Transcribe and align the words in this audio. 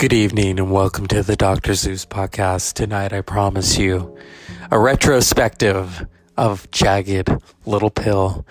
Good 0.00 0.14
evening 0.14 0.58
and 0.58 0.70
welcome 0.70 1.08
to 1.08 1.22
the 1.22 1.36
Dr. 1.36 1.74
Zeus 1.74 2.06
podcast. 2.06 2.72
Tonight, 2.72 3.12
I 3.12 3.20
promise 3.20 3.76
you 3.76 4.16
a 4.70 4.78
retrospective 4.78 6.06
of 6.38 6.70
Jagged 6.70 7.28
Little 7.66 7.90
Pill. 7.90 8.46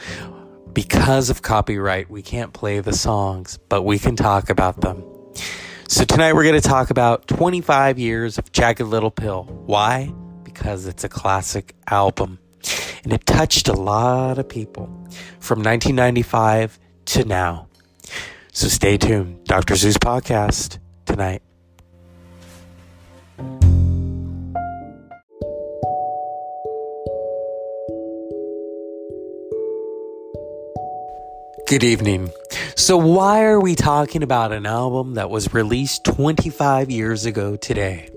Because 0.74 1.32
of 1.32 1.42
copyright, 1.42 2.08
we 2.08 2.22
can't 2.22 2.54
play 2.54 2.82
the 2.82 2.94
songs, 2.94 3.58
but 3.68 3.82
we 3.82 3.98
can 3.98 4.16
talk 4.16 4.52
about 4.52 4.82
them. 4.82 5.04
So, 5.88 6.06
tonight 6.06 6.34
we're 6.34 6.44
going 6.44 6.62
to 6.62 6.70
talk 6.70 6.92
about 6.92 7.28
25 7.28 7.98
years 7.98 8.38
of 8.38 8.52
Jagged 8.52 8.82
Little 8.82 9.10
Pill. 9.10 9.46
Why? 9.66 10.14
Because 10.44 10.86
it's 10.86 11.04
a 11.04 11.10
classic 11.10 11.74
album 11.88 12.38
and 13.04 13.12
it 13.12 13.26
touched 13.26 13.68
a 13.68 13.74
lot 13.74 14.38
of 14.38 14.48
people 14.48 14.86
from 15.40 15.64
1995 15.64 16.78
to 17.06 17.26
now. 17.26 17.68
So, 18.52 18.68
stay 18.68 18.98
tuned. 18.98 19.46
Dr. 19.46 19.76
Zeus 19.76 19.98
podcast 19.98 20.78
tonight. 21.10 21.42
Good 31.68 31.84
evening. 31.84 32.30
So, 32.76 32.98
why 32.98 33.44
are 33.44 33.60
we 33.60 33.76
talking 33.76 34.24
about 34.24 34.52
an 34.52 34.66
album 34.66 35.16
that 35.16 35.30
was 35.30 35.54
released 35.54 36.04
25 36.06 36.90
years 36.90 37.26
ago 37.26 37.56
today 37.56 38.10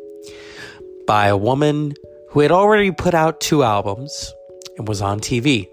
by 1.06 1.26
a 1.26 1.36
woman 1.36 1.94
who 2.30 2.40
had 2.40 2.50
already 2.50 2.90
put 2.92 3.14
out 3.14 3.40
two 3.40 3.62
albums 3.62 4.32
and 4.76 4.86
was 4.86 5.02
on 5.02 5.20
TV? 5.20 5.68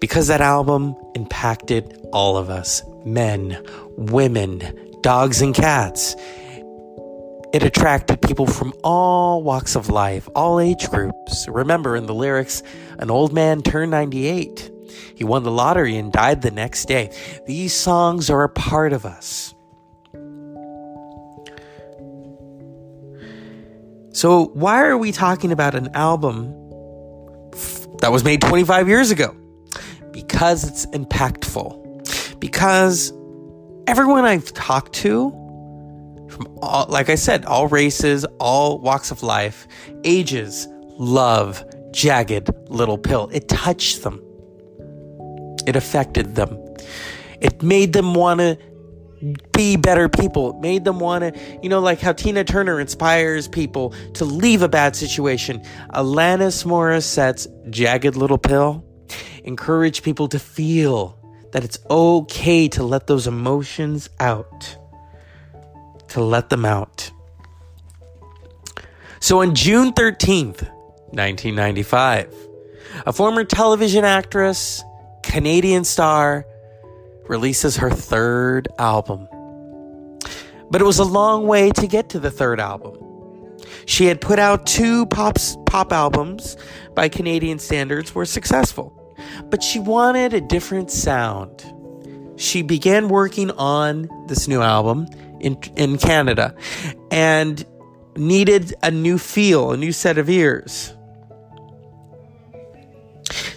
Because 0.00 0.26
that 0.28 0.40
album 0.42 0.94
impacted 1.14 1.98
all 2.12 2.36
of 2.36 2.50
us 2.50 2.82
men, 3.04 3.62
women, 3.96 4.60
dogs, 5.06 5.40
and 5.40 5.54
cats. 5.54 6.16
It 7.52 7.62
attracted 7.62 8.20
people 8.20 8.44
from 8.44 8.72
all 8.82 9.40
walks 9.40 9.76
of 9.76 9.88
life, 9.88 10.28
all 10.34 10.58
age 10.58 10.90
groups. 10.90 11.46
Remember 11.46 11.94
in 11.94 12.06
the 12.06 12.12
lyrics, 12.12 12.60
an 12.98 13.08
old 13.08 13.32
man 13.32 13.62
turned 13.62 13.92
98. 13.92 14.68
He 15.14 15.22
won 15.22 15.44
the 15.44 15.52
lottery 15.52 15.96
and 15.96 16.10
died 16.10 16.42
the 16.42 16.50
next 16.50 16.86
day. 16.86 17.16
These 17.46 17.72
songs 17.72 18.30
are 18.30 18.42
a 18.42 18.48
part 18.48 18.92
of 18.92 19.06
us. 19.06 19.54
So, 24.12 24.46
why 24.54 24.82
are 24.82 24.98
we 24.98 25.12
talking 25.12 25.52
about 25.52 25.76
an 25.76 25.90
album 25.94 26.50
that 28.00 28.10
was 28.10 28.24
made 28.24 28.40
25 28.40 28.88
years 28.88 29.12
ago? 29.12 29.36
Because 30.10 30.64
it's 30.64 30.84
impactful. 30.86 32.40
Because 32.40 33.12
everyone 33.86 34.24
I've 34.24 34.52
talked 34.52 34.92
to, 34.94 35.30
from 36.30 36.58
all, 36.60 36.86
like 36.88 37.08
I 37.08 37.14
said, 37.14 37.44
all 37.44 37.68
races, 37.68 38.24
all 38.40 38.78
walks 38.78 39.10
of 39.10 39.22
life, 39.22 39.68
ages, 40.04 40.66
love 40.98 41.64
Jagged 41.92 42.50
Little 42.68 42.98
Pill. 42.98 43.30
It 43.32 43.48
touched 43.48 44.02
them. 44.02 44.22
It 45.66 45.76
affected 45.76 46.34
them. 46.34 46.58
It 47.40 47.62
made 47.62 47.92
them 47.92 48.14
want 48.14 48.40
to 48.40 48.58
be 49.52 49.76
better 49.76 50.08
people. 50.08 50.50
It 50.50 50.60
made 50.60 50.84
them 50.84 51.00
want 51.00 51.34
to, 51.34 51.58
you 51.62 51.68
know, 51.68 51.80
like 51.80 52.00
how 52.00 52.12
Tina 52.12 52.44
Turner 52.44 52.78
inspires 52.80 53.48
people 53.48 53.94
to 54.14 54.24
leave 54.24 54.62
a 54.62 54.68
bad 54.68 54.94
situation. 54.94 55.60
Alanis 55.94 56.64
Morissette's 56.64 57.48
Jagged 57.70 58.16
Little 58.16 58.38
Pill 58.38 58.84
encouraged 59.44 60.02
people 60.02 60.28
to 60.28 60.38
feel 60.38 61.18
that 61.56 61.64
it's 61.64 61.78
okay 61.88 62.68
to 62.68 62.82
let 62.82 63.06
those 63.06 63.26
emotions 63.26 64.10
out, 64.20 64.76
to 66.08 66.22
let 66.22 66.50
them 66.50 66.66
out. 66.66 67.10
So 69.20 69.40
on 69.40 69.54
June 69.54 69.94
13th, 69.94 70.68
1995, 71.14 72.34
a 73.06 73.12
former 73.14 73.42
television 73.42 74.04
actress 74.04 74.84
Canadian 75.22 75.84
star, 75.84 76.46
releases 77.26 77.76
her 77.76 77.90
third 77.90 78.68
album. 78.78 79.26
But 80.70 80.82
it 80.82 80.84
was 80.84 80.98
a 80.98 81.04
long 81.04 81.46
way 81.46 81.70
to 81.70 81.86
get 81.86 82.10
to 82.10 82.18
the 82.18 82.30
third 82.30 82.60
album. 82.60 82.98
She 83.86 84.04
had 84.04 84.20
put 84.20 84.38
out 84.38 84.66
two 84.66 85.06
pops, 85.06 85.56
pop 85.64 85.90
albums 85.90 86.58
by 86.94 87.08
Canadian 87.08 87.58
standards 87.58 88.14
were 88.14 88.26
successful, 88.26 88.95
but 89.50 89.62
she 89.62 89.78
wanted 89.78 90.34
a 90.34 90.40
different 90.40 90.90
sound. 90.90 91.64
She 92.36 92.62
began 92.62 93.08
working 93.08 93.50
on 93.52 94.08
this 94.28 94.46
new 94.46 94.60
album 94.60 95.06
in, 95.40 95.58
in 95.76 95.98
Canada 95.98 96.54
and 97.10 97.64
needed 98.16 98.74
a 98.82 98.90
new 98.90 99.18
feel, 99.18 99.72
a 99.72 99.76
new 99.76 99.92
set 99.92 100.18
of 100.18 100.28
ears. 100.28 100.94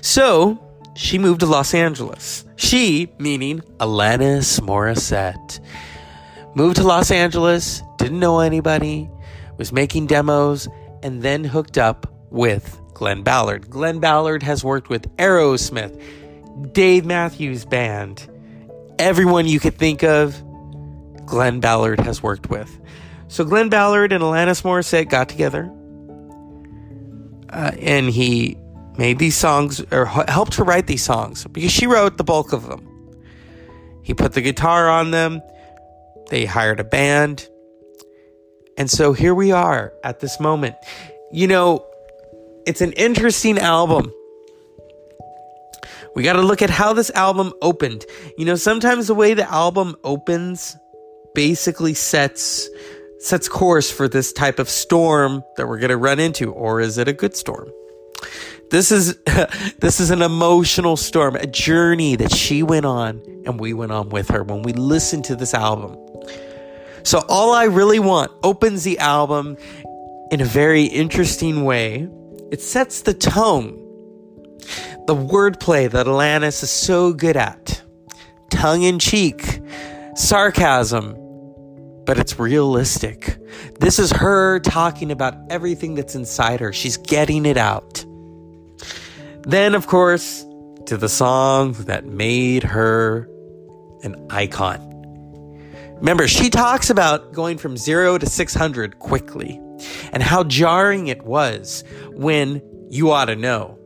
So 0.02 0.60
she 0.96 1.18
moved 1.18 1.42
to 1.42 1.46
Los 1.46 1.74
Angeles. 1.74 2.46
She, 2.56 3.12
meaning 3.18 3.60
Alanis 3.78 4.60
Morissette, 4.60 5.60
moved 6.56 6.78
to 6.78 6.84
Los 6.84 7.12
Angeles, 7.12 7.82
didn't 7.98 8.20
know 8.20 8.40
anybody, 8.40 9.10
was 9.58 9.72
making 9.72 10.08
demos, 10.08 10.68
and 11.04 11.22
then 11.22 11.44
hooked 11.44 11.78
up 11.78 12.12
with 12.30 12.79
Glen 13.00 13.24
Ballard. 13.24 13.70
Glen 13.70 14.00
Ballard 14.00 14.44
has 14.44 14.62
worked 14.62 14.90
with 14.90 15.04
Aerosmith, 15.16 16.74
Dave 16.74 17.06
Matthews 17.06 17.64
Band, 17.64 18.30
everyone 19.00 19.48
you 19.48 19.58
could 19.58 19.78
think 19.78 20.04
of, 20.04 20.36
Glen 21.26 21.62
Ballard 21.62 22.02
has 22.02 22.22
worked 22.22 22.50
with. 22.50 22.78
So 23.30 23.46
Glen 23.46 23.70
Ballard 23.70 24.12
and 24.12 24.22
Alanis 24.22 24.64
Morissette 24.64 25.10
got 25.10 25.30
together, 25.30 25.72
uh, 27.48 27.72
and 27.80 28.10
he 28.10 28.58
made 28.98 29.18
these 29.18 29.38
songs 29.38 29.82
or 29.94 30.06
helped 30.06 30.56
her 30.56 30.66
write 30.66 30.88
these 30.88 31.02
songs 31.02 31.46
because 31.46 31.72
she 31.72 31.88
wrote 31.88 32.18
the 32.18 32.26
bulk 32.26 32.52
of 32.52 32.68
them. 32.68 32.86
He 34.04 34.14
put 34.14 34.34
the 34.34 34.42
guitar 34.42 34.90
on 34.90 35.12
them. 35.12 35.42
They 36.30 36.44
hired 36.44 36.82
a 36.82 36.84
band. 36.84 37.48
And 38.78 38.92
so 38.92 39.14
here 39.14 39.34
we 39.34 39.54
are 39.54 39.94
at 40.04 40.20
this 40.20 40.38
moment. 40.42 40.76
You 41.32 41.48
know, 41.48 41.89
it's 42.70 42.82
an 42.82 42.92
interesting 42.92 43.58
album. 43.58 44.14
We 46.16 46.22
got 46.22 46.34
to 46.34 46.44
look 46.44 46.62
at 46.62 46.70
how 46.70 46.94
this 46.94 47.10
album 47.10 47.52
opened. 47.64 48.06
You 48.38 48.46
know, 48.46 48.54
sometimes 48.54 49.08
the 49.08 49.16
way 49.16 49.34
the 49.34 49.50
album 49.50 49.96
opens 50.04 50.78
basically 51.34 51.96
sets 51.96 52.70
sets 53.22 53.50
course 53.50 53.90
for 53.90 54.08
this 54.08 54.32
type 54.32 54.60
of 54.60 54.70
storm 54.70 55.44
that 55.58 55.68
we're 55.68 55.80
going 55.80 55.90
to 55.90 55.98
run 55.98 56.20
into 56.20 56.54
or 56.54 56.80
is 56.80 57.00
it 57.00 57.08
a 57.08 57.14
good 57.14 57.36
storm? 57.36 57.70
This 58.70 58.92
is 58.92 59.18
this 59.80 60.00
is 60.00 60.12
an 60.12 60.22
emotional 60.22 60.96
storm, 60.96 61.38
a 61.38 61.48
journey 61.48 62.18
that 62.18 62.32
she 62.32 62.62
went 62.62 62.86
on 62.86 63.20
and 63.48 63.60
we 63.60 63.74
went 63.74 63.92
on 63.92 64.10
with 64.10 64.30
her 64.30 64.44
when 64.44 64.62
we 64.62 64.74
listened 64.74 65.26
to 65.26 65.36
this 65.36 65.56
album. 65.56 65.98
So 67.02 67.24
all 67.30 67.52
I 67.52 67.64
really 67.64 68.00
want 68.00 68.32
opens 68.44 68.84
the 68.84 69.00
album 69.00 69.58
in 70.30 70.40
a 70.40 70.46
very 70.46 70.84
interesting 70.84 71.66
way. 71.66 72.08
It 72.52 72.62
sets 72.62 73.02
the 73.02 73.14
tone. 73.14 73.78
The 75.06 75.16
wordplay 75.16 75.90
that 75.90 76.08
Alanis 76.08 76.64
is 76.64 76.72
so 76.72 77.14
good 77.14 77.38
at. 77.38 77.82
Tongue 78.50 78.82
in 78.82 78.98
cheek, 78.98 79.62
sarcasm, 80.16 81.16
but 82.06 82.18
it's 82.18 82.40
realistic. 82.40 83.38
This 83.80 84.00
is 84.00 84.12
her 84.12 84.60
talking 84.60 85.12
about 85.12 85.36
everything 85.52 85.94
that's 85.94 86.16
inside 86.16 86.60
her. 86.60 86.74
She's 86.74 86.98
getting 86.98 87.46
it 87.46 87.58
out. 87.58 88.04
Then, 89.44 89.76
of 89.76 89.86
course, 89.86 90.44
to 90.88 90.98
the 90.98 91.10
song 91.10 91.74
that 91.74 92.06
made 92.06 92.64
her 92.64 93.30
an 94.02 94.26
icon. 94.32 94.86
Remember, 95.98 96.28
she 96.28 96.50
talks 96.50 96.90
about 96.90 97.32
going 97.34 97.60
from 97.60 97.78
zero 97.78 98.18
to 98.18 98.26
600 98.26 98.98
quickly 98.98 99.62
and 100.12 100.24
how 100.24 100.44
jarring 100.44 101.08
it 101.08 101.24
was 101.24 101.84
when 102.12 102.62
You 102.90 103.12
Ought 103.12 103.26
to 103.26 103.36
Know 103.36 103.80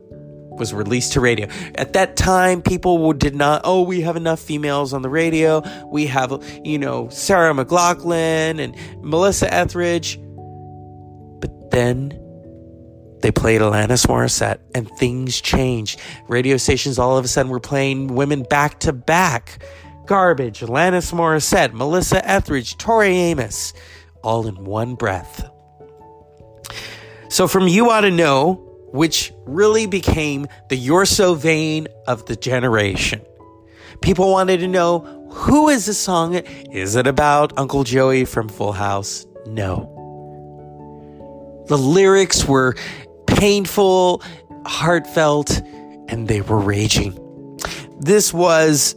was 0.58 0.72
released 0.72 1.12
to 1.14 1.20
radio. 1.20 1.48
At 1.74 1.92
that 1.94 2.16
time, 2.16 2.62
people 2.62 3.12
did 3.12 3.34
not, 3.34 3.62
oh, 3.64 3.82
we 3.82 4.00
have 4.02 4.16
enough 4.16 4.40
females 4.40 4.92
on 4.92 5.02
the 5.02 5.08
radio. 5.08 5.62
We 5.86 6.06
have, 6.06 6.42
you 6.64 6.78
know, 6.78 7.08
Sarah 7.08 7.52
McLachlan 7.52 8.60
and 8.60 8.76
Melissa 9.04 9.52
Etheridge. 9.52 10.18
But 11.40 11.70
then 11.70 12.18
they 13.20 13.30
played 13.30 13.60
Alanis 13.60 14.06
Morissette 14.06 14.58
and 14.74 14.88
things 14.98 15.40
changed. 15.40 16.00
Radio 16.28 16.56
stations 16.56 16.98
all 16.98 17.16
of 17.16 17.24
a 17.24 17.28
sudden 17.28 17.50
were 17.50 17.60
playing 17.60 18.08
women 18.08 18.42
back 18.44 18.80
to 18.80 18.92
back. 18.92 19.62
Garbage, 20.06 20.60
Alanis 20.60 21.12
Morissette, 21.14 21.72
Melissa 21.72 22.26
Etheridge, 22.28 22.76
Tori 22.76 23.08
Amos, 23.08 23.72
all 24.22 24.46
in 24.46 24.64
one 24.64 24.94
breath. 24.94 25.48
So 27.34 27.48
from 27.48 27.66
You 27.66 27.90
Ought 27.90 28.02
to 28.02 28.12
Know, 28.12 28.62
which 28.92 29.32
really 29.44 29.86
became 29.86 30.46
the 30.68 30.76
You're 30.76 31.04
So 31.04 31.34
Vain 31.34 31.88
of 32.06 32.26
the 32.26 32.36
generation. 32.36 33.22
People 34.00 34.30
wanted 34.30 34.58
to 34.58 34.68
know 34.68 35.00
who 35.32 35.68
is 35.68 35.86
this 35.86 35.98
song? 35.98 36.36
Is 36.36 36.94
it 36.94 37.08
about 37.08 37.52
Uncle 37.58 37.82
Joey 37.82 38.24
from 38.24 38.48
Full 38.48 38.70
House? 38.70 39.26
No. 39.46 39.90
The 41.66 41.76
lyrics 41.76 42.44
were 42.44 42.76
painful, 43.26 44.22
heartfelt, 44.64 45.60
and 46.06 46.28
they 46.28 46.40
were 46.40 46.60
raging. 46.60 47.18
This 47.98 48.32
was 48.32 48.94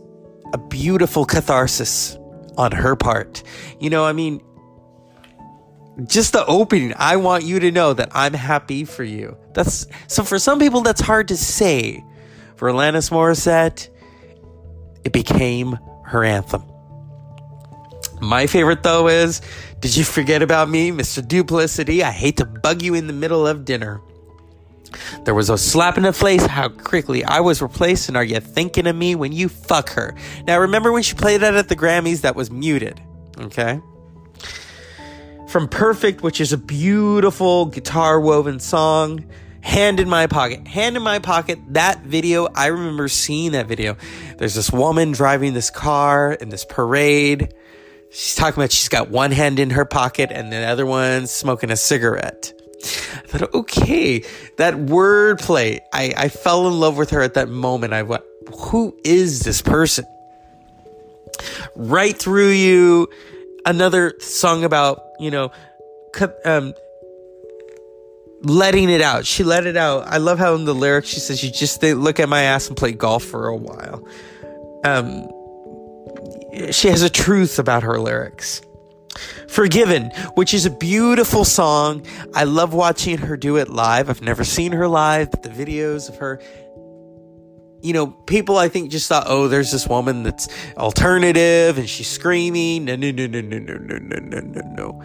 a 0.53 0.59
beautiful 0.59 1.25
catharsis 1.25 2.15
on 2.55 2.71
her 2.71 2.95
part. 2.95 3.41
You 3.79 3.89
know, 3.89 4.05
I 4.05 4.13
mean, 4.13 4.43
just 6.05 6.33
the 6.33 6.45
opening, 6.45 6.93
I 6.95 7.15
want 7.17 7.43
you 7.43 7.59
to 7.59 7.71
know 7.71 7.93
that 7.93 8.09
I'm 8.13 8.33
happy 8.33 8.85
for 8.85 9.03
you. 9.03 9.37
That's 9.53 9.87
so 10.07 10.23
for 10.23 10.37
some 10.37 10.59
people 10.59 10.81
that's 10.81 11.01
hard 11.01 11.27
to 11.29 11.37
say. 11.37 12.03
For 12.55 12.69
Alanis 12.69 13.11
Morissette, 13.11 13.87
it 15.03 15.13
became 15.13 15.77
her 16.05 16.23
anthem. 16.23 16.63
My 18.19 18.47
favorite 18.47 18.83
though 18.83 19.07
is 19.07 19.41
Did 19.79 19.95
you 19.95 20.03
forget 20.03 20.41
about 20.41 20.69
me, 20.69 20.91
Mr. 20.91 21.27
Duplicity? 21.27 22.03
I 22.03 22.11
hate 22.11 22.37
to 22.37 22.45
bug 22.45 22.81
you 22.81 22.93
in 22.93 23.07
the 23.07 23.13
middle 23.13 23.45
of 23.45 23.65
dinner. 23.65 24.01
There 25.25 25.35
was 25.35 25.49
a 25.49 25.57
slap 25.57 25.97
in 25.97 26.03
the 26.03 26.13
face 26.13 26.45
how 26.45 26.69
quickly 26.69 27.23
I 27.23 27.41
was 27.41 27.61
replaced, 27.61 28.07
and 28.07 28.17
are 28.17 28.23
you 28.23 28.39
thinking 28.39 28.87
of 28.87 28.95
me 28.95 29.15
when 29.15 29.33
you 29.33 29.49
fuck 29.49 29.89
her? 29.91 30.15
Now, 30.45 30.59
remember 30.59 30.91
when 30.91 31.03
she 31.03 31.13
played 31.13 31.41
that 31.41 31.55
at 31.55 31.69
the 31.69 31.75
Grammys? 31.75 32.21
That 32.21 32.35
was 32.35 32.49
muted. 32.49 33.01
Okay? 33.37 33.81
From 35.57 35.67
Perfect, 35.67 36.21
which 36.21 36.39
is 36.39 36.53
a 36.53 36.57
beautiful 36.57 37.65
guitar 37.65 38.19
woven 38.19 38.59
song, 38.59 39.25
Hand 39.61 39.99
in 39.99 40.07
My 40.07 40.27
Pocket. 40.27 40.67
Hand 40.67 40.95
in 40.95 41.01
My 41.01 41.17
Pocket, 41.17 41.57
that 41.69 42.03
video, 42.03 42.47
I 42.53 42.67
remember 42.67 43.07
seeing 43.07 43.53
that 43.53 43.65
video. 43.65 43.97
There's 44.37 44.53
this 44.53 44.71
woman 44.71 45.13
driving 45.13 45.55
this 45.55 45.71
car 45.71 46.31
in 46.33 46.49
this 46.49 46.63
parade. 46.63 47.55
She's 48.11 48.35
talking 48.35 48.61
about 48.61 48.71
she's 48.71 48.87
got 48.87 49.09
one 49.09 49.31
hand 49.31 49.57
in 49.57 49.71
her 49.71 49.83
pocket 49.83 50.29
and 50.31 50.53
the 50.53 50.57
other 50.57 50.85
one 50.85 51.25
smoking 51.25 51.71
a 51.71 51.75
cigarette. 51.75 52.53
I 52.83 53.25
thought, 53.25 53.51
okay, 53.55 54.19
that 54.57 54.75
wordplay. 54.75 55.79
I, 55.91 56.13
I 56.15 56.29
fell 56.29 56.67
in 56.67 56.79
love 56.79 56.99
with 56.99 57.09
her 57.09 57.23
at 57.23 57.33
that 57.33 57.49
moment. 57.49 57.93
I 57.93 58.03
went, 58.03 58.21
who 58.55 58.95
is 59.03 59.39
this 59.39 59.63
person? 59.63 60.05
Right 61.75 62.15
through 62.15 62.49
you, 62.49 63.07
another 63.65 64.13
song 64.19 64.63
about, 64.63 65.01
you 65.19 65.31
know, 65.31 65.51
um, 66.45 66.73
letting 68.41 68.89
it 68.89 69.01
out. 69.01 69.25
She 69.25 69.43
let 69.43 69.65
it 69.65 69.77
out. 69.77 70.07
I 70.07 70.17
love 70.17 70.39
how 70.39 70.55
in 70.55 70.65
the 70.65 70.75
lyrics 70.75 71.09
she 71.09 71.19
says, 71.19 71.43
"You 71.43 71.51
just 71.51 71.81
look 71.83 72.19
at 72.19 72.29
my 72.29 72.43
ass 72.43 72.67
and 72.67 72.77
play 72.77 72.91
golf 72.91 73.23
for 73.23 73.47
a 73.47 73.55
while." 73.55 74.05
Um, 74.83 75.27
she 76.71 76.87
has 76.89 77.01
a 77.01 77.09
truth 77.09 77.59
about 77.59 77.83
her 77.83 77.99
lyrics. 77.99 78.61
Forgiven, 79.47 80.11
which 80.35 80.53
is 80.53 80.65
a 80.65 80.69
beautiful 80.69 81.43
song. 81.43 82.05
I 82.35 82.43
love 82.43 82.73
watching 82.73 83.17
her 83.17 83.35
do 83.37 83.57
it 83.57 83.69
live. 83.69 84.09
I've 84.09 84.21
never 84.21 84.43
seen 84.43 84.73
her 84.73 84.87
live, 84.87 85.31
but 85.31 85.43
the 85.43 85.49
videos 85.49 86.09
of 86.09 86.17
her 86.17 86.39
you 87.81 87.93
know, 87.93 88.07
people 88.07 88.57
I 88.57 88.69
think 88.69 88.91
just 88.91 89.07
thought, 89.07 89.25
oh, 89.27 89.47
there's 89.47 89.71
this 89.71 89.87
woman 89.87 90.23
that's 90.23 90.47
alternative 90.77 91.77
and 91.77 91.87
she's 91.89 92.07
screaming. 92.07 92.85
No, 92.85 92.95
no, 92.95 93.11
no, 93.11 93.27
no, 93.27 93.41
no, 93.41 93.59
no, 93.59 93.77
no, 93.77 94.19
no, 94.19 94.39
no, 94.39 94.61
no. 94.61 95.03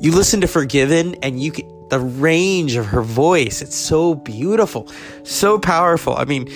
You 0.00 0.12
listen 0.12 0.40
to 0.42 0.46
Forgiven 0.46 1.16
and 1.22 1.42
you 1.42 1.50
get 1.50 1.66
the 1.90 2.00
range 2.00 2.76
of 2.76 2.86
her 2.86 3.02
voice. 3.02 3.62
It's 3.62 3.76
so 3.76 4.14
beautiful, 4.14 4.90
so 5.22 5.58
powerful. 5.58 6.16
I 6.16 6.24
mean, 6.24 6.48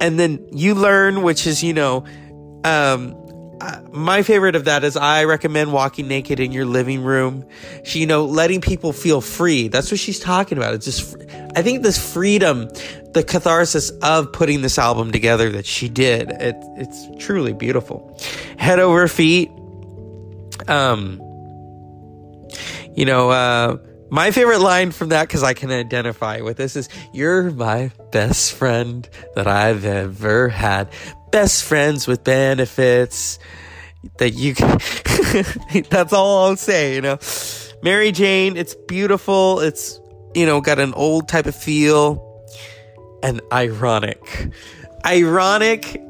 and 0.00 0.18
then 0.18 0.46
you 0.52 0.74
learn, 0.74 1.22
which 1.22 1.46
is, 1.46 1.62
you 1.62 1.74
know, 1.74 2.04
um, 2.64 3.16
my 3.90 4.22
favorite 4.22 4.56
of 4.56 4.64
that 4.64 4.84
is 4.84 4.96
I 4.96 5.24
recommend 5.24 5.72
walking 5.72 6.08
naked 6.08 6.40
in 6.40 6.52
your 6.52 6.64
living 6.64 7.02
room. 7.02 7.46
She, 7.84 8.00
you 8.00 8.06
know, 8.06 8.24
letting 8.24 8.60
people 8.60 8.92
feel 8.92 9.20
free. 9.20 9.68
That's 9.68 9.90
what 9.90 10.00
she's 10.00 10.18
talking 10.18 10.58
about. 10.58 10.74
It's 10.74 10.84
just, 10.84 11.16
I 11.54 11.62
think 11.62 11.82
this 11.82 11.98
freedom, 12.12 12.68
the 13.12 13.24
catharsis 13.26 13.90
of 14.02 14.32
putting 14.32 14.62
this 14.62 14.78
album 14.78 15.12
together 15.12 15.50
that 15.50 15.66
she 15.66 15.88
did, 15.88 16.30
it, 16.30 16.56
it's 16.76 17.08
truly 17.24 17.52
beautiful. 17.52 18.18
Head 18.56 18.78
over 18.78 19.06
feet. 19.08 19.50
Um, 20.68 21.20
you 22.94 23.04
know, 23.04 23.30
uh, 23.30 23.76
my 24.12 24.30
favorite 24.30 24.60
line 24.60 24.90
from 24.90 25.08
that, 25.08 25.26
because 25.26 25.42
I 25.42 25.54
can 25.54 25.72
identify 25.72 26.42
with 26.42 26.58
this, 26.58 26.76
is 26.76 26.88
You're 27.12 27.50
my 27.50 27.90
best 28.12 28.52
friend 28.52 29.08
that 29.34 29.46
I've 29.46 29.84
ever 29.84 30.50
had 30.50 30.92
best 31.32 31.64
friends 31.64 32.06
with 32.06 32.22
benefits 32.22 33.38
that 34.18 34.32
you 34.32 34.54
can 34.54 34.78
that's 35.90 36.12
all 36.12 36.44
I'll 36.44 36.56
say, 36.56 36.94
you 36.94 37.00
know. 37.00 37.18
Mary 37.82 38.12
Jane, 38.12 38.56
it's 38.56 38.74
beautiful. 38.74 39.60
It's 39.60 39.98
you 40.34 40.46
know, 40.46 40.60
got 40.60 40.78
an 40.78 40.94
old 40.94 41.28
type 41.28 41.46
of 41.46 41.56
feel 41.56 42.44
and 43.22 43.40
ironic. 43.52 44.52
Ironic. 45.04 46.00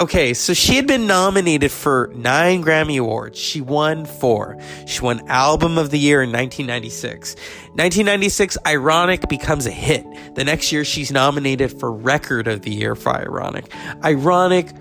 Okay, 0.00 0.34
so 0.34 0.52
she 0.54 0.74
had 0.74 0.86
been 0.86 1.06
nominated 1.06 1.70
for 1.70 2.10
nine 2.14 2.64
Grammy 2.64 2.98
Awards. 2.98 3.38
She 3.38 3.60
won 3.60 4.04
four. 4.04 4.58
She 4.86 5.00
won 5.00 5.28
Album 5.28 5.78
of 5.78 5.90
the 5.90 5.98
Year 5.98 6.22
in 6.22 6.30
1996. 6.30 7.34
1996, 7.74 8.58
Ironic 8.66 9.28
becomes 9.28 9.66
a 9.66 9.70
hit. 9.70 10.04
The 10.34 10.44
next 10.44 10.72
year, 10.72 10.84
she's 10.84 11.12
nominated 11.12 11.78
for 11.78 11.92
Record 11.92 12.48
of 12.48 12.62
the 12.62 12.70
Year 12.72 12.94
for 12.94 13.14
Ironic. 13.14 13.72
Ironic 14.02 14.72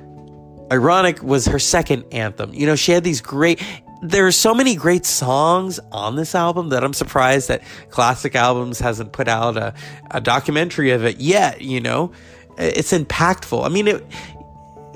Ironic 0.72 1.22
was 1.22 1.48
her 1.48 1.60
second 1.60 2.06
anthem. 2.14 2.54
You 2.54 2.66
know, 2.66 2.78
she 2.78 2.94
had 2.94 3.04
these 3.04 3.20
great, 3.20 3.62
there 4.02 4.26
are 4.26 4.32
so 4.32 4.56
many 4.56 4.76
great 4.76 5.06
songs 5.06 5.82
on 5.92 6.16
this 6.16 6.34
album 6.34 6.70
that 6.70 6.82
I'm 6.82 6.94
surprised 6.94 7.50
that 7.50 7.62
Classic 7.90 8.34
Albums 8.36 8.80
hasn't 8.80 9.12
put 9.12 9.28
out 9.28 9.58
a, 9.58 9.74
a 10.12 10.22
documentary 10.22 10.92
of 10.92 11.04
it 11.04 11.20
yet, 11.20 11.60
you 11.62 11.82
know? 11.82 12.14
It's 12.58 12.94
impactful. 12.94 13.66
I 13.66 13.70
mean, 13.70 13.90
it, 13.90 14.06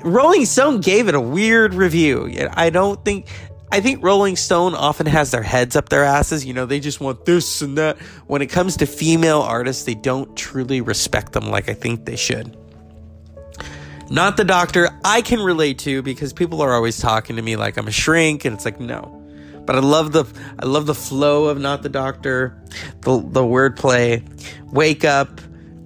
Rolling 0.06 0.44
Stone 0.44 0.82
gave 0.82 1.08
it 1.08 1.16
a 1.16 1.20
weird 1.20 1.74
review. 1.74 2.32
I 2.52 2.70
don't 2.70 3.04
think, 3.04 3.26
I 3.72 3.80
think 3.80 4.04
Rolling 4.04 4.36
Stone 4.36 4.76
often 4.76 5.06
has 5.06 5.32
their 5.32 5.42
heads 5.42 5.74
up 5.74 5.88
their 5.88 6.04
asses. 6.04 6.46
You 6.46 6.54
know, 6.54 6.64
they 6.64 6.78
just 6.78 7.00
want 7.00 7.24
this 7.24 7.60
and 7.60 7.76
that. 7.76 7.98
When 8.28 8.40
it 8.40 8.46
comes 8.46 8.76
to 8.76 8.86
female 8.86 9.40
artists, 9.40 9.82
they 9.82 9.94
don't 9.94 10.36
truly 10.36 10.80
respect 10.80 11.32
them 11.32 11.50
like 11.50 11.68
I 11.68 11.74
think 11.74 12.04
they 12.04 12.14
should. 12.14 12.56
Not 14.08 14.36
the 14.36 14.44
doctor 14.44 14.88
I 15.04 15.22
can 15.22 15.40
relate 15.40 15.80
to 15.80 16.02
because 16.02 16.32
people 16.32 16.62
are 16.62 16.72
always 16.72 16.98
talking 16.98 17.34
to 17.34 17.42
me 17.42 17.56
like 17.56 17.76
I'm 17.76 17.88
a 17.88 17.92
shrink 17.92 18.44
and 18.44 18.54
it's 18.54 18.64
like 18.64 18.78
no. 18.78 19.12
But 19.64 19.74
I 19.74 19.80
love 19.80 20.12
the 20.12 20.24
I 20.60 20.66
love 20.66 20.86
the 20.86 20.94
flow 20.94 21.46
of 21.46 21.58
not 21.58 21.82
the 21.82 21.88
doctor, 21.88 22.56
the 23.00 23.18
the 23.18 23.42
wordplay, 23.42 24.22
wake 24.72 25.04
up, 25.04 25.40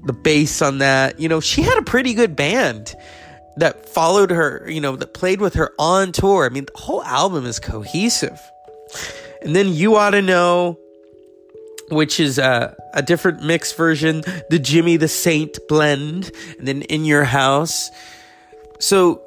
the 0.05 0.12
bass 0.12 0.61
on 0.61 0.79
that. 0.79 1.19
You 1.19 1.31
know, 1.31 1.41
she 1.41 1.62
had 1.62 1.79
a 1.79 1.83
pretty 1.83 2.12
good 2.12 2.37
band 2.37 2.95
that 3.57 3.88
followed 3.88 4.30
her, 4.30 4.64
you 4.69 4.80
know, 4.80 4.97
that 4.97 5.14
played 5.14 5.40
with 5.40 5.54
her 5.54 5.73
on 5.78 6.12
tour. 6.12 6.47
I 6.47 6.49
mean, 6.49 6.66
the 6.66 6.80
whole 6.80 7.02
album 7.02 7.47
is 7.47 7.59
cohesive. 7.59 8.40
And 9.42 9.54
then 9.57 9.73
you 9.73 9.97
ought 9.97 10.11
to 10.11 10.23
know 10.23 10.78
which 11.90 12.21
is 12.21 12.38
a, 12.38 12.76
a 12.95 13.02
different 13.02 13.42
mix 13.42 13.73
version, 13.73 14.23
the 14.49 14.59
Jimmy 14.59 14.97
the 14.97 15.09
Saint 15.09 15.59
blend, 15.69 16.30
and 16.59 16.66
then 16.66 16.83
In 16.83 17.04
Your 17.04 17.25
House. 17.25 17.90
So, 18.78 19.23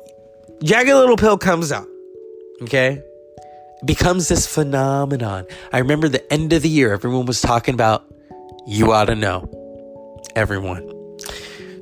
Jagged 0.64 0.90
Little 0.90 1.18
Pill 1.18 1.38
comes 1.38 1.72
out, 1.72 1.88
okay? 2.62 3.02
Becomes 3.84 4.30
this 4.30 4.48
phenomenon. 4.48 5.46
I 5.74 5.80
remember 5.80 6.08
the 6.08 6.32
end 6.32 6.54
of 6.54 6.62
the 6.62 6.70
year, 6.70 6.94
everyone 6.94 7.26
was 7.26 7.42
talking 7.42 7.74
about 7.74 8.06
You 8.66 8.94
Ought 8.94 9.06
to 9.06 9.16
Know. 9.16 9.50
Everyone. 10.36 10.93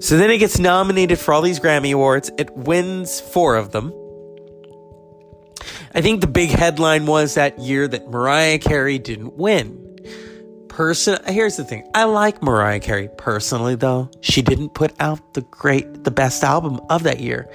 So 0.01 0.17
then 0.17 0.31
it 0.31 0.39
gets 0.39 0.57
nominated 0.57 1.19
for 1.19 1.31
all 1.31 1.43
these 1.43 1.59
Grammy 1.59 1.93
Awards. 1.93 2.31
It 2.39 2.49
wins 2.55 3.21
four 3.21 3.55
of 3.55 3.71
them. 3.71 3.93
I 5.93 6.01
think 6.01 6.21
the 6.21 6.27
big 6.27 6.49
headline 6.49 7.05
was 7.05 7.35
that 7.35 7.59
year 7.59 7.87
that 7.87 8.09
Mariah 8.09 8.57
Carey 8.57 8.97
didn't 8.97 9.35
win. 9.35 9.77
Person 10.69 11.19
here's 11.27 11.57
the 11.57 11.63
thing. 11.63 11.87
I 11.93 12.05
like 12.05 12.41
mariah 12.41 12.79
carey 12.79 13.09
personally 13.17 13.75
though. 13.75 14.09
She 14.21 14.41
didn't 14.41 14.69
put 14.69 14.93
out 15.01 15.33
the 15.33 15.41
great 15.41 16.05
the 16.05 16.11
best 16.11 16.43
album 16.43 16.79
of 16.89 17.03
that 17.03 17.19
year. 17.19 17.51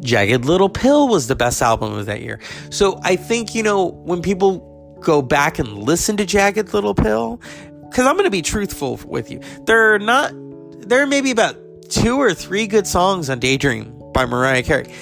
Jagged 0.00 0.46
little 0.46 0.70
pill 0.70 1.08
was 1.08 1.26
the 1.26 1.36
best 1.36 1.60
album 1.60 1.92
of 1.92 2.06
that 2.06 2.22
year. 2.22 2.40
So 2.70 2.98
i 3.04 3.16
think 3.16 3.54
you 3.54 3.62
know 3.62 3.88
when 3.88 4.22
people 4.22 4.96
go 5.00 5.20
back 5.20 5.58
and 5.58 5.78
listen 5.78 6.16
to 6.16 6.24
jagged 6.24 6.72
little 6.72 6.94
pill 6.94 7.40
because 7.88 8.06
i'm 8.06 8.14
going 8.14 8.24
to 8.24 8.30
be 8.30 8.42
truthful 8.42 8.98
with 9.06 9.30
you. 9.30 9.40
They're 9.66 9.98
not 9.98 10.32
there 10.88 11.02
are 11.02 11.06
maybe 11.06 11.30
about 11.30 11.54
two 11.88 12.20
or 12.20 12.34
three 12.34 12.66
good 12.66 12.86
songs 12.86 13.30
on 13.30 13.38
daydream 13.38 13.96
by 14.12 14.24
mariah 14.26 14.62
carey 14.62 14.92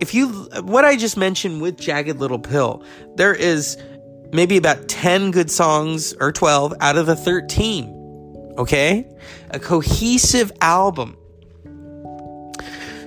if 0.00 0.14
you 0.14 0.28
what 0.62 0.84
i 0.84 0.96
just 0.96 1.16
mentioned 1.16 1.60
with 1.60 1.78
jagged 1.78 2.18
little 2.18 2.38
pill 2.38 2.82
there 3.16 3.34
is 3.34 3.76
maybe 4.32 4.56
about 4.56 4.88
10 4.88 5.30
good 5.30 5.50
songs 5.50 6.14
or 6.20 6.32
12 6.32 6.74
out 6.80 6.96
of 6.96 7.06
the 7.06 7.16
13. 7.16 8.54
Okay? 8.58 9.06
A 9.50 9.58
cohesive 9.58 10.52
album. 10.60 11.16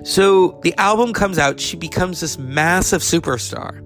So 0.03 0.59
the 0.63 0.74
album 0.77 1.13
comes 1.13 1.38
out, 1.38 1.59
she 1.59 1.75
becomes 1.75 2.21
this 2.21 2.38
massive 2.38 3.01
superstar. 3.01 3.86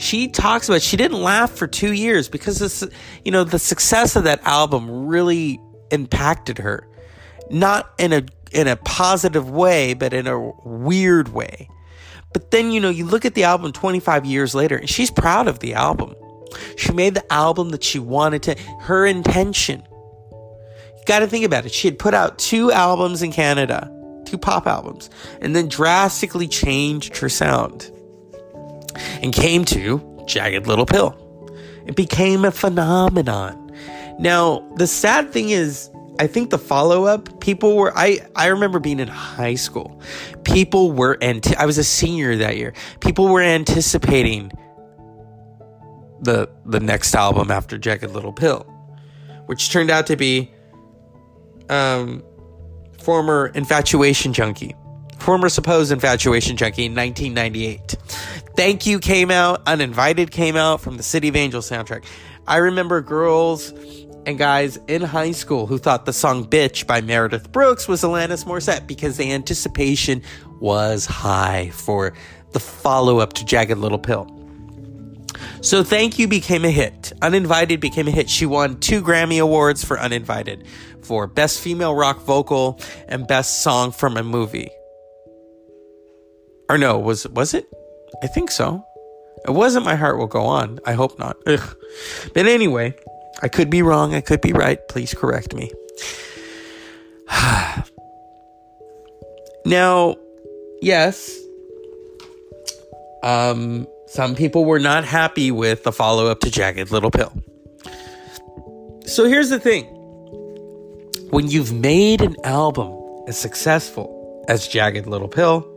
She 0.00 0.26
talks 0.26 0.68
about 0.68 0.82
she 0.82 0.96
didn't 0.96 1.22
laugh 1.22 1.52
for 1.52 1.68
two 1.68 1.92
years 1.92 2.28
because 2.28 2.58
this, 2.58 2.82
you 3.24 3.30
know, 3.30 3.44
the 3.44 3.60
success 3.60 4.16
of 4.16 4.24
that 4.24 4.42
album 4.42 5.06
really 5.06 5.60
impacted 5.92 6.58
her, 6.58 6.88
not 7.50 7.92
in 7.98 8.12
a 8.12 8.22
in 8.54 8.68
a 8.68 8.76
positive 8.76 9.50
way, 9.50 9.94
but 9.94 10.12
in 10.14 10.26
a 10.26 10.38
weird 10.64 11.28
way. 11.28 11.68
But 12.32 12.50
then, 12.50 12.70
you 12.70 12.80
know, 12.80 12.90
you 12.90 13.04
look 13.04 13.24
at 13.24 13.34
the 13.34 13.44
album 13.44 13.72
25 13.72 14.24
years 14.24 14.54
later, 14.54 14.76
and 14.76 14.88
she's 14.88 15.10
proud 15.10 15.48
of 15.48 15.58
the 15.58 15.74
album. 15.74 16.14
She 16.76 16.92
made 16.92 17.14
the 17.14 17.32
album 17.32 17.70
that 17.70 17.84
she 17.84 17.98
wanted 17.98 18.42
to, 18.44 18.58
her 18.80 19.06
intention. 19.06 19.82
You 20.30 21.02
got 21.06 21.20
to 21.20 21.26
think 21.26 21.44
about 21.44 21.66
it. 21.66 21.72
She 21.72 21.88
had 21.88 21.98
put 21.98 22.14
out 22.14 22.38
two 22.38 22.72
albums 22.72 23.22
in 23.22 23.32
Canada, 23.32 23.90
two 24.24 24.38
pop 24.38 24.66
albums, 24.66 25.10
and 25.40 25.54
then 25.54 25.68
drastically 25.68 26.48
changed 26.48 27.18
her 27.18 27.28
sound 27.28 27.90
and 29.22 29.32
came 29.32 29.64
to 29.66 30.24
Jagged 30.26 30.66
Little 30.66 30.86
Pill. 30.86 31.20
It 31.86 31.96
became 31.96 32.44
a 32.44 32.50
phenomenon. 32.50 33.72
Now, 34.18 34.60
the 34.76 34.86
sad 34.86 35.32
thing 35.32 35.50
is, 35.50 35.90
I 36.18 36.26
think 36.28 36.50
the 36.50 36.58
follow 36.58 37.04
up 37.04 37.40
people 37.40 37.76
were 37.76 37.92
I 37.96 38.20
I 38.36 38.46
remember 38.48 38.78
being 38.78 39.00
in 39.00 39.08
high 39.08 39.56
school. 39.56 40.00
People 40.44 40.92
were 40.92 41.18
and 41.20 41.44
I 41.58 41.66
was 41.66 41.78
a 41.78 41.84
senior 41.84 42.36
that 42.36 42.56
year. 42.56 42.72
People 43.00 43.28
were 43.28 43.42
anticipating 43.42 44.52
the 46.20 46.48
the 46.64 46.80
next 46.80 47.14
album 47.14 47.50
after 47.50 47.78
Jagged 47.78 48.10
Little 48.10 48.32
Pill, 48.32 48.60
which 49.46 49.70
turned 49.70 49.90
out 49.90 50.06
to 50.06 50.16
be 50.16 50.52
um 51.68 52.22
former 53.02 53.48
infatuation 53.48 54.32
junkie. 54.32 54.74
Former 55.18 55.48
supposed 55.48 55.90
infatuation 55.90 56.56
junkie 56.56 56.86
in 56.86 56.94
1998. 56.94 57.96
Thank 58.56 58.86
You 58.86 59.00
came 59.00 59.30
out, 59.30 59.62
Uninvited 59.66 60.30
came 60.30 60.54
out 60.54 60.80
from 60.80 60.96
the 60.96 61.02
City 61.02 61.28
of 61.28 61.34
Angels 61.34 61.68
soundtrack. 61.68 62.04
I 62.46 62.58
remember 62.58 63.00
girls 63.00 63.72
and 64.26 64.38
guys 64.38 64.78
in 64.88 65.02
high 65.02 65.32
school 65.32 65.66
who 65.66 65.78
thought 65.78 66.06
the 66.06 66.12
song 66.12 66.46
Bitch 66.46 66.86
by 66.86 67.00
Meredith 67.00 67.52
Brooks 67.52 67.86
was 67.86 68.02
Alanis 68.02 68.44
Morissette 68.44 68.86
because 68.86 69.16
the 69.16 69.32
anticipation 69.32 70.22
was 70.60 71.06
high 71.06 71.70
for 71.70 72.14
the 72.52 72.60
follow 72.60 73.18
up 73.18 73.32
to 73.34 73.44
Jagged 73.44 73.78
Little 73.78 73.98
Pill. 73.98 74.28
So 75.60 75.82
Thank 75.82 76.18
You 76.18 76.28
became 76.28 76.64
a 76.64 76.70
hit. 76.70 77.12
Uninvited 77.22 77.80
became 77.80 78.08
a 78.08 78.10
hit. 78.10 78.30
She 78.30 78.46
won 78.46 78.78
two 78.80 79.02
Grammy 79.02 79.40
Awards 79.40 79.84
for 79.84 79.98
Uninvited 79.98 80.66
for 81.02 81.26
Best 81.26 81.60
Female 81.60 81.94
Rock 81.94 82.20
Vocal 82.20 82.80
and 83.08 83.26
Best 83.26 83.62
Song 83.62 83.92
from 83.92 84.16
a 84.16 84.22
Movie. 84.22 84.70
Or 86.68 86.78
no, 86.78 86.98
was 86.98 87.26
was 87.28 87.52
it? 87.54 87.66
I 88.22 88.26
think 88.26 88.50
so. 88.50 88.84
It 89.46 89.50
wasn't 89.50 89.84
My 89.84 89.96
Heart 89.96 90.18
Will 90.18 90.26
Go 90.26 90.44
On. 90.44 90.78
I 90.86 90.94
hope 90.94 91.18
not. 91.18 91.36
Ugh. 91.46 91.76
But 92.32 92.46
anyway, 92.46 92.94
I 93.42 93.48
could 93.48 93.70
be 93.70 93.82
wrong. 93.82 94.14
I 94.14 94.20
could 94.20 94.40
be 94.40 94.52
right. 94.52 94.78
Please 94.88 95.14
correct 95.14 95.54
me. 95.54 95.72
now, 99.66 100.16
yes, 100.80 101.38
um, 103.22 103.86
some 104.06 104.34
people 104.34 104.64
were 104.64 104.78
not 104.78 105.04
happy 105.04 105.50
with 105.50 105.82
the 105.84 105.92
follow 105.92 106.26
up 106.26 106.40
to 106.40 106.50
Jagged 106.50 106.90
Little 106.90 107.10
Pill. 107.10 107.32
So 109.06 109.24
here's 109.24 109.50
the 109.50 109.60
thing 109.60 109.84
when 111.30 111.48
you've 111.48 111.72
made 111.72 112.20
an 112.20 112.36
album 112.44 112.96
as 113.26 113.38
successful 113.38 114.44
as 114.48 114.68
Jagged 114.68 115.06
Little 115.06 115.28
Pill, 115.28 115.68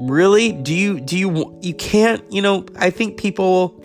really 0.00 0.52
do 0.52 0.74
you 0.74 1.00
do 1.00 1.18
you 1.18 1.58
you 1.60 1.74
can't 1.74 2.22
you 2.32 2.40
know 2.40 2.64
i 2.76 2.88
think 2.88 3.16
people 3.16 3.82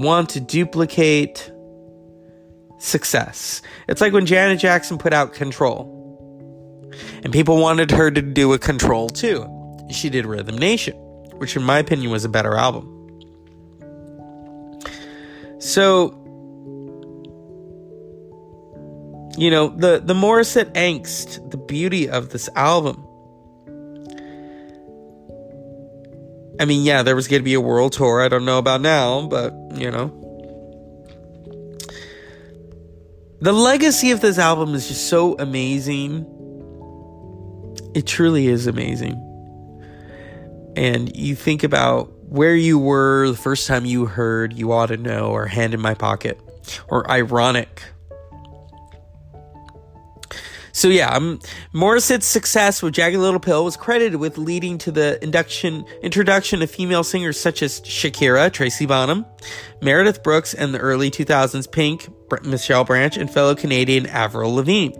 want 0.00 0.30
to 0.30 0.40
duplicate 0.40 1.52
success. 2.78 3.62
It's 3.88 4.00
like 4.00 4.12
when 4.12 4.26
Janet 4.26 4.58
Jackson 4.58 4.98
put 4.98 5.12
out 5.12 5.32
Control. 5.32 5.98
And 7.22 7.32
people 7.32 7.58
wanted 7.58 7.90
her 7.90 8.10
to 8.10 8.22
do 8.22 8.52
a 8.52 8.58
Control 8.58 9.08
too. 9.08 9.46
She 9.90 10.08
did 10.08 10.26
Rhythm 10.26 10.56
Nation, 10.56 10.94
which 11.36 11.56
in 11.56 11.62
my 11.62 11.78
opinion 11.78 12.10
was 12.10 12.24
a 12.24 12.28
better 12.28 12.56
album. 12.56 12.96
So 15.58 16.16
you 19.36 19.50
know, 19.50 19.68
the 19.68 20.00
the 20.04 20.14
Morissette 20.14 20.72
angst, 20.72 21.50
the 21.50 21.56
beauty 21.56 22.08
of 22.08 22.30
this 22.30 22.48
album 22.56 23.06
I 26.60 26.66
mean, 26.66 26.84
yeah, 26.84 27.02
there 27.02 27.16
was 27.16 27.26
going 27.26 27.40
to 27.40 27.44
be 27.44 27.54
a 27.54 27.60
world 27.60 27.94
tour. 27.94 28.20
I 28.20 28.28
don't 28.28 28.44
know 28.44 28.58
about 28.58 28.82
now, 28.82 29.26
but, 29.26 29.54
you 29.74 29.90
know. 29.90 30.08
The 33.40 33.54
legacy 33.54 34.10
of 34.10 34.20
this 34.20 34.36
album 34.36 34.74
is 34.74 34.86
just 34.86 35.08
so 35.08 35.38
amazing. 35.38 36.26
It 37.94 38.06
truly 38.06 38.48
is 38.48 38.66
amazing. 38.66 39.14
And 40.76 41.16
you 41.16 41.34
think 41.34 41.64
about 41.64 42.12
where 42.28 42.54
you 42.54 42.78
were 42.78 43.30
the 43.30 43.38
first 43.38 43.66
time 43.66 43.86
you 43.86 44.04
heard 44.04 44.52
You 44.52 44.70
Ought 44.72 44.88
to 44.88 44.98
Know 44.98 45.30
or 45.30 45.46
Hand 45.46 45.72
in 45.72 45.80
My 45.80 45.94
Pocket 45.94 46.38
or 46.88 47.10
Ironic 47.10 47.84
so 50.80 50.88
yeah, 50.88 51.14
um, 51.14 51.40
success 52.22 52.82
with 52.82 52.94
Jagged 52.94 53.18
Little 53.18 53.38
Pill 53.38 53.66
was 53.66 53.76
credited 53.76 54.18
with 54.18 54.38
leading 54.38 54.78
to 54.78 54.90
the 54.90 55.22
induction 55.22 55.84
introduction 56.02 56.62
of 56.62 56.70
female 56.70 57.04
singers 57.04 57.38
such 57.38 57.62
as 57.62 57.82
Shakira, 57.82 58.50
Tracy 58.50 58.86
Bonham, 58.86 59.26
Meredith 59.82 60.22
Brooks, 60.22 60.54
and 60.54 60.72
the 60.72 60.78
early 60.78 61.10
2000s 61.10 61.70
Pink, 61.70 62.08
Michelle 62.44 62.84
Branch, 62.84 63.14
and 63.18 63.30
fellow 63.30 63.54
Canadian 63.54 64.06
Avril 64.06 64.54
Lavigne. 64.54 64.96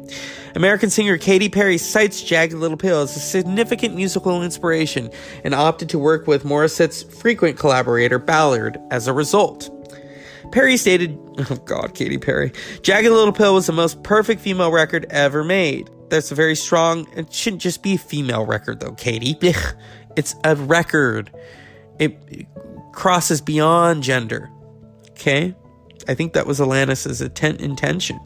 American 0.54 0.90
singer 0.90 1.16
Katy 1.16 1.48
Perry 1.48 1.78
cites 1.78 2.22
Jagged 2.22 2.52
Little 2.52 2.76
Pill 2.76 3.00
as 3.00 3.16
a 3.16 3.20
significant 3.20 3.94
musical 3.96 4.42
inspiration 4.42 5.10
and 5.44 5.54
opted 5.54 5.88
to 5.88 5.98
work 5.98 6.26
with 6.26 6.44
Morissette's 6.44 7.04
frequent 7.04 7.58
collaborator 7.58 8.18
Ballard 8.18 8.78
as 8.90 9.06
a 9.06 9.14
result. 9.14 9.79
Perry 10.52 10.76
stated, 10.76 11.18
Oh 11.50 11.56
God, 11.64 11.94
Katy 11.94 12.18
Perry. 12.18 12.52
Jagged 12.82 13.10
Little 13.10 13.32
Pill 13.32 13.54
was 13.54 13.66
the 13.66 13.72
most 13.72 14.02
perfect 14.02 14.40
female 14.40 14.70
record 14.72 15.06
ever 15.10 15.44
made. 15.44 15.90
That's 16.08 16.32
a 16.32 16.34
very 16.34 16.56
strong, 16.56 17.06
it 17.16 17.32
shouldn't 17.32 17.62
just 17.62 17.82
be 17.82 17.94
a 17.94 17.98
female 17.98 18.44
record 18.44 18.80
though, 18.80 18.92
Katy. 18.92 19.36
It's 20.16 20.34
a 20.44 20.56
record. 20.56 21.30
It 21.98 22.46
crosses 22.92 23.40
beyond 23.40 24.02
gender. 24.02 24.50
Okay? 25.10 25.54
I 26.08 26.14
think 26.14 26.32
that 26.32 26.46
was 26.46 26.58
Alanis's 26.58 27.20
intent, 27.20 27.60
intention. 27.60 28.18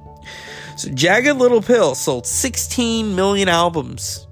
So 0.76 0.90
Jagged 0.90 1.37
Little 1.37 1.62
Pill 1.62 1.94
sold 1.94 2.26
16 2.26 3.14
million 3.14 3.49
albums 3.49 4.26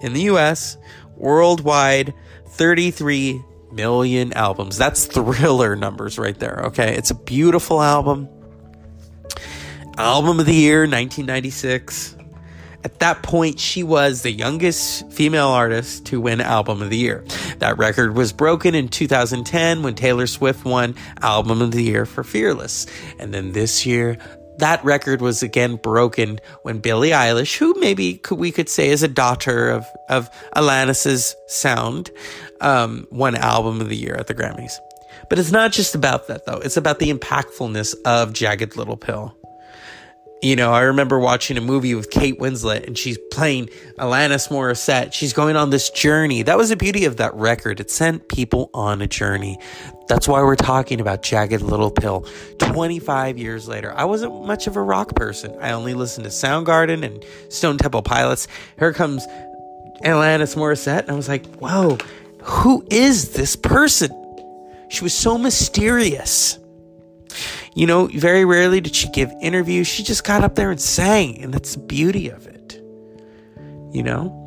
in 0.00 0.12
the 0.12 0.22
US, 0.22 0.76
worldwide 1.16 2.12
33 2.48 3.42
million 3.72 4.32
albums. 4.32 4.76
That's 4.76 5.06
thriller 5.06 5.76
numbers 5.76 6.18
right 6.18 6.38
there, 6.38 6.62
okay? 6.66 6.96
It's 6.96 7.10
a 7.10 7.14
beautiful 7.14 7.82
album. 7.82 8.28
Album 9.98 10.40
of 10.40 10.46
the 10.46 10.54
year, 10.54 10.80
1996. 10.80 12.16
At 12.86 13.00
that 13.00 13.22
point, 13.24 13.58
she 13.58 13.82
was 13.82 14.22
the 14.22 14.30
youngest 14.30 15.10
female 15.10 15.48
artist 15.48 16.06
to 16.06 16.20
win 16.20 16.40
Album 16.40 16.82
of 16.82 16.90
the 16.90 16.96
Year. 16.96 17.24
That 17.58 17.78
record 17.78 18.14
was 18.14 18.32
broken 18.32 18.76
in 18.76 18.86
2010 18.88 19.82
when 19.82 19.96
Taylor 19.96 20.28
Swift 20.28 20.64
won 20.64 20.94
Album 21.20 21.62
of 21.62 21.72
the 21.72 21.82
Year 21.82 22.06
for 22.06 22.22
Fearless. 22.22 22.86
And 23.18 23.34
then 23.34 23.50
this 23.50 23.86
year, 23.86 24.18
that 24.58 24.84
record 24.84 25.20
was 25.20 25.42
again 25.42 25.76
broken 25.76 26.38
when 26.62 26.78
Billie 26.78 27.10
Eilish, 27.10 27.56
who 27.56 27.74
maybe 27.78 28.20
we 28.30 28.50
could 28.50 28.68
say 28.68 28.88
is 28.88 29.02
a 29.02 29.08
daughter 29.08 29.70
of, 29.70 29.86
of 30.08 30.30
Alanis's 30.54 31.36
sound, 31.46 32.10
um, 32.60 33.06
won 33.10 33.34
Album 33.34 33.80
of 33.80 33.88
the 33.88 33.96
Year 33.96 34.14
at 34.14 34.26
the 34.26 34.34
Grammys. 34.34 34.72
But 35.28 35.38
it's 35.38 35.50
not 35.52 35.72
just 35.72 35.94
about 35.94 36.28
that, 36.28 36.46
though. 36.46 36.58
It's 36.58 36.76
about 36.76 36.98
the 36.98 37.12
impactfulness 37.12 37.94
of 38.04 38.32
Jagged 38.32 38.76
Little 38.76 38.96
Pill. 38.96 39.36
You 40.46 40.54
know, 40.54 40.72
I 40.72 40.82
remember 40.82 41.18
watching 41.18 41.58
a 41.58 41.60
movie 41.60 41.96
with 41.96 42.08
Kate 42.08 42.38
Winslet 42.38 42.86
and 42.86 42.96
she's 42.96 43.18
playing 43.32 43.66
Alanis 43.98 44.48
Morissette. 44.48 45.12
She's 45.12 45.32
going 45.32 45.56
on 45.56 45.70
this 45.70 45.90
journey. 45.90 46.44
That 46.44 46.56
was 46.56 46.68
the 46.68 46.76
beauty 46.76 47.04
of 47.04 47.16
that 47.16 47.34
record. 47.34 47.80
It 47.80 47.90
sent 47.90 48.28
people 48.28 48.70
on 48.72 49.02
a 49.02 49.08
journey. 49.08 49.58
That's 50.06 50.28
why 50.28 50.40
we're 50.44 50.54
talking 50.54 51.00
about 51.00 51.24
Jagged 51.24 51.62
Little 51.62 51.90
Pill 51.90 52.28
25 52.58 53.38
years 53.38 53.66
later. 53.66 53.92
I 53.92 54.04
wasn't 54.04 54.46
much 54.46 54.68
of 54.68 54.76
a 54.76 54.82
rock 54.82 55.16
person. 55.16 55.52
I 55.60 55.72
only 55.72 55.94
listened 55.94 56.26
to 56.26 56.30
Soundgarden 56.30 57.04
and 57.04 57.24
Stone 57.52 57.78
Temple 57.78 58.02
Pilots. 58.02 58.46
Here 58.78 58.92
comes 58.92 59.26
Alanis 60.04 60.54
Morissette. 60.54 61.00
And 61.00 61.10
I 61.10 61.14
was 61.14 61.28
like, 61.28 61.44
whoa, 61.56 61.98
who 62.42 62.86
is 62.88 63.32
this 63.32 63.56
person? 63.56 64.12
She 64.90 65.02
was 65.02 65.12
so 65.12 65.38
mysterious. 65.38 66.60
You 67.76 67.86
know, 67.86 68.06
very 68.06 68.44
rarely 68.44 68.80
did 68.80 68.96
she 68.96 69.08
give 69.10 69.30
interviews. 69.42 69.86
She 69.86 70.02
just 70.02 70.24
got 70.24 70.42
up 70.42 70.54
there 70.56 70.70
and 70.70 70.80
sang, 70.80 71.40
and 71.42 71.52
that's 71.54 71.74
the 71.76 71.82
beauty 71.82 72.30
of 72.30 72.46
it. 72.46 72.80
you 73.92 74.02
know? 74.02 74.42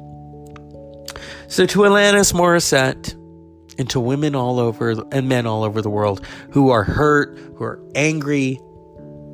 So 1.47 1.65
to 1.65 1.79
Alanis 1.79 2.33
Morissette 2.33 3.13
and 3.79 3.89
to 3.89 3.99
women 3.99 4.35
all 4.35 4.59
over 4.59 4.91
and 5.11 5.27
men 5.27 5.47
all 5.47 5.63
over 5.63 5.81
the 5.81 5.89
world 5.89 6.25
who 6.51 6.69
are 6.69 6.83
hurt, 6.83 7.37
who 7.55 7.63
are 7.63 7.79
angry, 7.95 8.59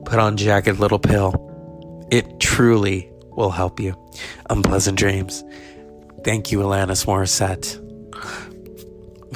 put 0.06 0.20
on 0.20 0.38
Jagged 0.38 0.80
Little 0.80 1.00
Pill. 1.00 1.34
It 2.12 2.40
truly 2.40 3.12
will 3.32 3.52
help 3.52 3.80
you. 3.80 3.96
Unpleasant 4.50 4.98
dreams. 4.98 5.44
Thank 6.24 6.52
you, 6.52 6.60
Alanis 6.60 7.06
Morissette. 7.06 7.82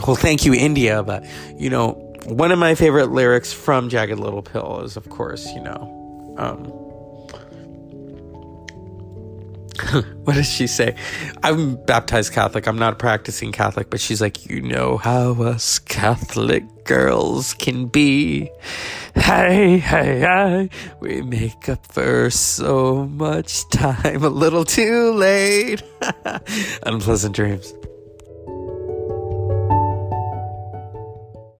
Well, 0.07 0.15
thank 0.15 0.45
you, 0.45 0.53
India, 0.53 1.03
but 1.03 1.25
you 1.57 1.69
know, 1.69 2.08
one 2.29 2.51
of 2.51 2.59
my 2.59 2.75
favorite 2.75 3.11
lyrics 3.11 3.51
from 3.51 3.89
Jagged 3.89 4.19
Little 4.19 4.41
Pill 4.41 4.81
is, 4.81 4.97
of 4.97 5.09
course, 5.09 5.47
you 5.53 5.61
know, 5.61 6.35
um, 6.37 6.65
what 10.23 10.35
does 10.35 10.49
she 10.49 10.67
say? 10.67 10.95
I'm 11.43 11.75
baptized 11.85 12.33
Catholic. 12.33 12.67
I'm 12.67 12.77
not 12.77 12.93
a 12.93 12.95
practicing 12.95 13.51
Catholic, 13.51 13.89
but 13.89 13.99
she's 13.99 14.21
like, 14.21 14.45
you 14.45 14.61
know 14.61 14.97
how 14.97 15.41
us 15.41 15.79
Catholic 15.79 16.85
girls 16.85 17.53
can 17.53 17.87
be. 17.87 18.49
Hey, 19.15 19.77
hey, 19.77 20.19
hey, 20.19 20.69
we 20.99 21.21
make 21.21 21.69
up 21.69 21.85
for 21.87 22.29
so 22.29 23.05
much 23.05 23.67
time 23.69 24.23
a 24.23 24.29
little 24.29 24.65
too 24.65 25.11
late. 25.13 25.81
Unpleasant 26.83 27.35
dreams. 27.35 27.73